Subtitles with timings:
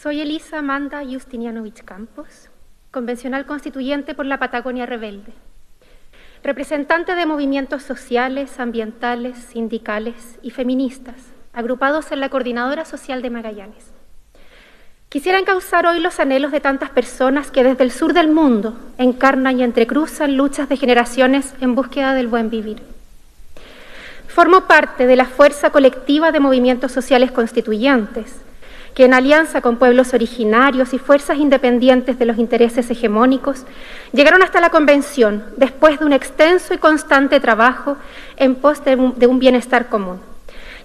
[0.00, 2.50] Soy Elisa Amanda Justinianovich Campos,
[2.92, 5.32] convencional constituyente por la Patagonia Rebelde,
[6.44, 11.16] representante de movimientos sociales, ambientales, sindicales y feministas,
[11.52, 13.90] agrupados en la Coordinadora Social de Magallanes.
[15.08, 19.58] Quisiera encauzar hoy los anhelos de tantas personas que desde el sur del mundo encarnan
[19.58, 22.80] y entrecruzan luchas de generaciones en búsqueda del buen vivir.
[24.28, 28.42] Formo parte de la fuerza colectiva de movimientos sociales constituyentes,
[28.98, 33.62] que en alianza con pueblos originarios y fuerzas independientes de los intereses hegemónicos,
[34.12, 37.96] llegaron hasta la Convención después de un extenso y constante trabajo
[38.36, 40.18] en pos de un, bienestar común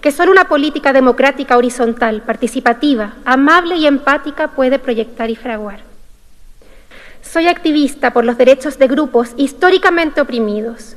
[0.00, 5.80] que solo una política democrática horizontal, participativa, amable y empática puede proyectar y fraguar.
[7.20, 10.94] Soy activista por los derechos de grupos históricamente oprimidos,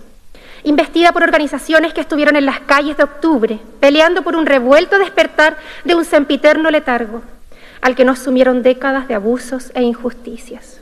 [0.67, 5.57] investida por organizaciones que estuvieron en las calles de octubre, peleando por un revuelto despertar
[5.85, 7.21] de un sempiterno letargo,
[7.81, 10.81] al que nos sumieron décadas de abusos e injusticias.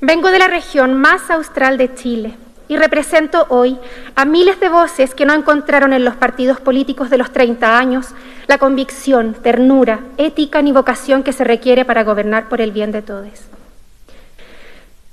[0.00, 2.34] Vengo de la región más austral de Chile,
[2.68, 3.78] y represento hoy
[4.14, 8.08] a miles de voces que no encontraron en los partidos políticos de los 30 años
[8.46, 13.02] la convicción, ternura, ética ni vocación que se requiere para gobernar por el bien de
[13.02, 13.28] todos.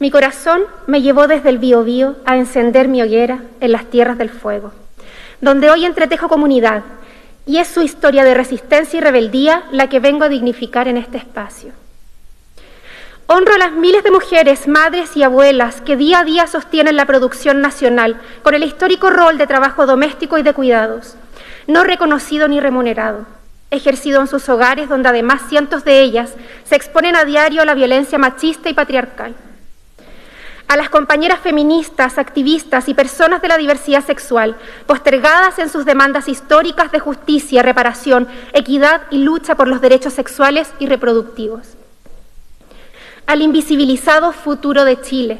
[0.02, 4.32] Mi corazón me llevó desde el Biobío a encender mi hoguera en las tierras del
[4.32, 4.72] fuego,
[5.42, 6.82] donde hoy entretejo comunidad,
[7.46, 11.20] y es su historia de resistencia y rebeldía la que vengo a dignificar en este
[11.20, 11.74] espacio.
[13.28, 17.06] Honro a las miles de mujeres, madres y abuelas que día a día sostienen la
[17.06, 21.14] producción nacional con el histórico rol de trabajo doméstico y de cuidados,
[21.68, 23.28] no reconocido ni remunerado,
[23.70, 27.76] ejercido en sus hogares donde además cientos de ellas se exponen a diario a la
[27.76, 29.36] violencia machista y patriarcal.
[30.72, 34.56] A las compañeras feministas, activistas y personas de la diversidad sexual,
[34.86, 40.72] postergadas en sus demandas históricas de justicia, reparación, equidad y lucha por los derechos sexuales
[40.80, 41.76] y reproductivos
[43.32, 45.40] al invisibilizado futuro de Chile,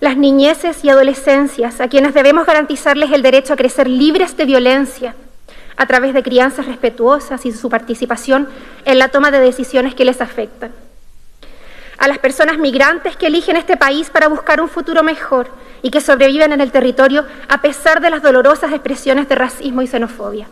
[0.00, 5.14] las niñeces y adolescencias a quienes debemos garantizarles el derecho a crecer libres de violencia
[5.76, 8.48] a través de crianzas respetuosas y su participación
[8.84, 10.72] en la toma de decisiones que les afectan.
[11.98, 15.50] A las personas migrantes que eligen este país para buscar un futuro mejor
[15.82, 19.86] y que sobreviven en el territorio a pesar de las dolorosas expresiones de racismo y
[19.86, 20.48] xenofobia.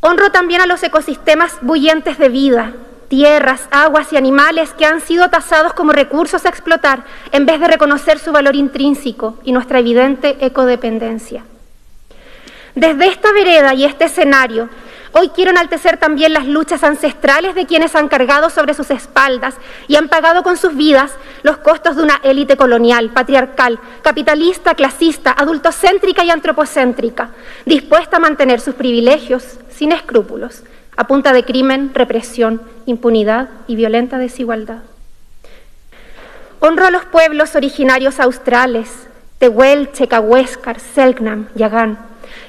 [0.00, 2.72] Honro también a los ecosistemas bullientes de vida,
[3.08, 7.68] tierras, aguas y animales que han sido tasados como recursos a explotar en vez de
[7.68, 11.44] reconocer su valor intrínseco y nuestra evidente ecodependencia.
[12.74, 14.68] Desde esta vereda y este escenario,
[15.12, 19.54] hoy quiero enaltecer también las luchas ancestrales de quienes han cargado sobre sus espaldas
[19.86, 25.32] y han pagado con sus vidas los costos de una élite colonial, patriarcal, capitalista, clasista,
[25.32, 27.30] adultocéntrica y antropocéntrica,
[27.66, 30.62] dispuesta a mantener sus privilegios sin escrúpulos
[30.98, 34.82] a punta de crimen, represión, impunidad y violenta desigualdad.
[36.58, 39.06] Honro a los pueblos originarios australes,
[39.38, 41.98] Tehuel, Checahuéscar, Selknam, Yagán,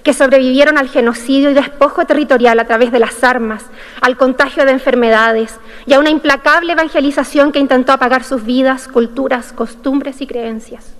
[0.03, 3.65] que sobrevivieron al genocidio y despojo territorial a través de las armas,
[4.01, 9.53] al contagio de enfermedades y a una implacable evangelización que intentó apagar sus vidas, culturas,
[9.53, 10.93] costumbres y creencias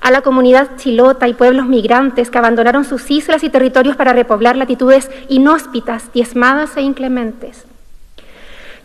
[0.00, 4.56] a la comunidad chilota y pueblos migrantes que abandonaron sus islas y territorios para repoblar
[4.56, 7.64] latitudes inhóspitas, diezmadas e inclementes.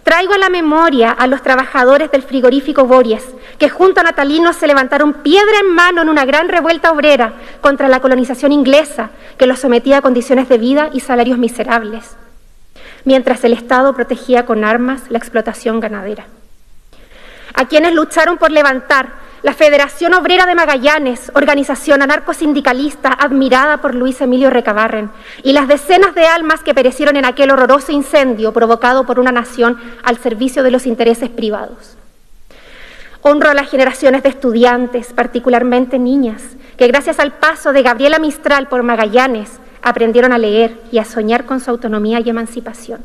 [0.04, 3.26] Traigo a la memoria a los trabajadores del frigorífico Bories,
[3.58, 7.88] que junto a natalinos se levantaron piedra en mano en una gran revuelta obrera contra
[7.88, 12.16] la colonización inglesa que los sometía a condiciones de vida y salarios miserables,
[13.04, 16.28] mientras el Estado protegía con armas la explotación ganadera.
[17.54, 24.20] A quienes lucharon por levantar la Federación Obrera de Magallanes, organización anarcosindicalista admirada por Luis
[24.20, 25.12] Emilio Recabarren,
[25.44, 29.80] y las decenas de almas que perecieron en aquel horroroso incendio provocado por una nación
[30.04, 31.96] al servicio de los intereses privados.
[33.28, 36.44] Honro a las generaciones de estudiantes, particularmente niñas,
[36.78, 39.50] que gracias al paso de Gabriela Mistral por Magallanes
[39.82, 43.02] aprendieron a leer y a soñar con su autonomía y emancipación.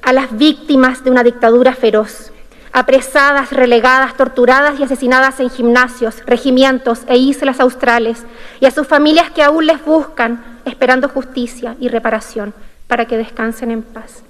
[0.00, 2.32] A las víctimas de una dictadura feroz,
[2.72, 8.24] apresadas, relegadas, torturadas y asesinadas en gimnasios, regimientos e islas australes,
[8.58, 12.54] y a sus familias que aún les buscan, esperando justicia y reparación
[12.86, 14.22] para que descansen en paz.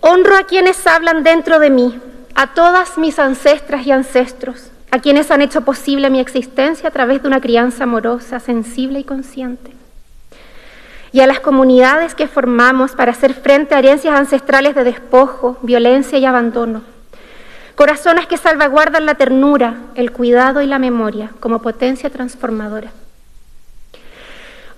[0.00, 2.00] Honro a quienes hablan dentro de mí,
[2.40, 7.20] a todas mis ancestras y ancestros, a quienes han hecho posible mi existencia a través
[7.20, 9.72] de una crianza amorosa, sensible y consciente
[11.12, 16.18] y a las comunidades que formamos para hacer frente a herencias ancestrales de despojo, violencia
[16.18, 16.80] y abandono.
[17.74, 22.90] Corazones que salvaguardan la ternura, el cuidado y la memoria como potencia transformadora.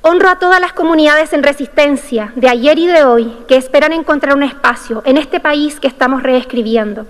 [0.01, 4.35] Honro a todas las comunidades en resistencia de ayer y de hoy que esperan encontrar
[4.35, 7.07] un espacio en este país que estamos reescribiendo.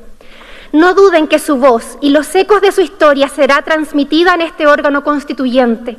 [0.72, 4.66] No duden que su voz y los ecos de su historia será transmitida en este
[4.66, 5.98] órgano constituyente.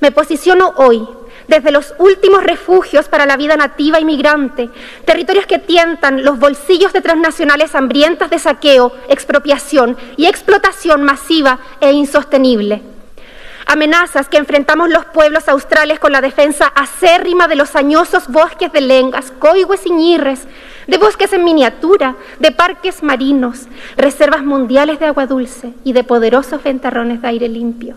[0.00, 1.06] Me posiciono hoy
[1.46, 4.70] desde los últimos refugios para la vida nativa y migrante,
[5.04, 11.92] territorios que tientan los bolsillos de transnacionales hambrientas de saqueo, expropiación y explotación masiva e
[11.92, 12.91] insostenible.
[13.72, 18.82] Amenazas que enfrentamos los pueblos australes con la defensa acérrima de los añosos bosques de
[18.82, 20.46] lengas, coigües y ñirres,
[20.86, 23.60] de bosques en miniatura, de parques marinos,
[23.96, 27.96] reservas mundiales de agua dulce y de poderosos ventarrones de aire limpio.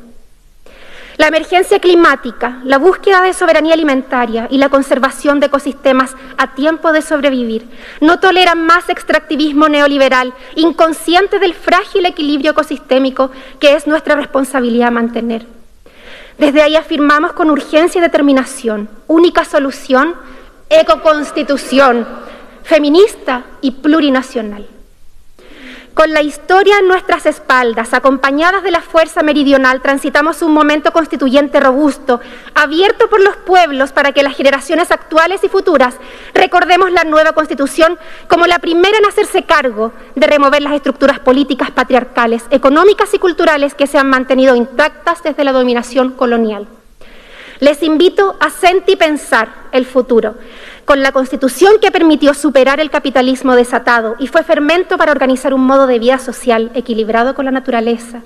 [1.18, 6.94] La emergencia climática, la búsqueda de soberanía alimentaria y la conservación de ecosistemas a tiempo
[6.94, 7.68] de sobrevivir
[8.00, 13.30] no toleran más extractivismo neoliberal, inconsciente del frágil equilibrio ecosistémico
[13.60, 15.46] que es nuestra responsabilidad mantener.
[16.38, 20.16] Desde ahí afirmamos con urgencia y determinación, única solución,
[20.70, 22.06] ecoconstitución,
[22.64, 24.68] feminista y plurinacional.
[25.96, 31.62] Con la historia en nuestras espaldas, acompañadas de la fuerza meridional, transitamos un momento constituyente
[31.62, 32.20] robusto,
[32.54, 35.96] abierto por los pueblos para que las generaciones actuales y futuras
[36.34, 37.98] recordemos la nueva constitución
[38.28, 43.74] como la primera en hacerse cargo de remover las estructuras políticas patriarcales, económicas y culturales
[43.74, 46.68] que se han mantenido intactas desde la dominación colonial.
[47.60, 50.36] Les invito a sentipensar el futuro,
[50.84, 55.66] con la constitución que permitió superar el capitalismo desatado y fue fermento para organizar un
[55.66, 58.22] modo de vida social equilibrado con la naturaleza,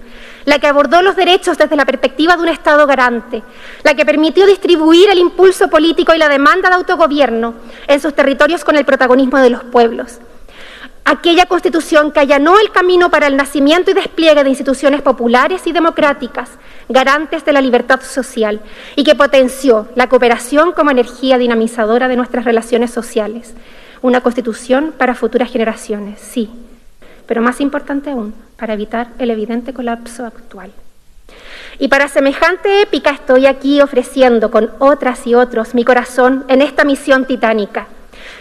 [0.46, 3.44] la que abordó los derechos desde la perspectiva de un Estado garante,
[3.84, 7.54] la que permitió distribuir el impulso político y la demanda de autogobierno
[7.88, 10.20] en sus territorios con el protagonismo de los pueblos
[11.10, 15.72] aquella constitución que allanó el camino para el nacimiento y despliegue de instituciones populares y
[15.72, 16.52] democráticas,
[16.88, 18.62] garantes de la libertad social,
[18.96, 23.56] y que potenció la cooperación como energía dinamizadora de nuestras relaciones sociales.
[24.04, 26.52] Una constitución para futuras generaciones, sí,
[27.26, 30.72] pero más importante aún, para evitar el evidente colapso actual.
[31.80, 36.84] Y para semejante épica estoy aquí ofreciendo con otras y otros mi corazón en esta
[36.84, 37.88] misión titánica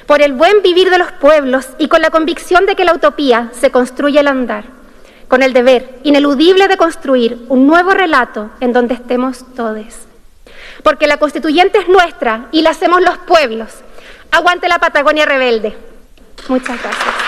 [0.06, 3.50] por el buen vivir de los pueblos y con la convicción de que la utopía
[3.52, 4.64] se construye al andar,
[5.28, 10.06] con el deber ineludible de construir un nuevo relato en donde estemos todos.
[10.82, 13.68] Porque la constituyente es nuestra y la hacemos los pueblos.
[14.30, 15.76] Aguante la Patagonia rebelde.
[16.48, 17.27] Muchas gracias.